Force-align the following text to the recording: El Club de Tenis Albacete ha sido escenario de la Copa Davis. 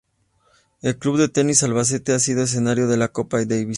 El 0.81 0.97
Club 0.97 1.19
de 1.19 1.27
Tenis 1.29 1.61
Albacete 1.61 2.11
ha 2.13 2.17
sido 2.19 2.41
escenario 2.41 2.87
de 2.87 2.97
la 2.97 3.09
Copa 3.09 3.45
Davis. 3.45 3.67